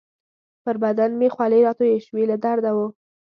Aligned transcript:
پر 0.63 0.75
بدن 0.83 1.11
مې 1.19 1.27
خولې 1.35 1.59
راتویې 1.67 1.99
شوې، 2.05 2.23
له 2.31 2.37
درده 2.45 2.71
وو. 2.75 2.87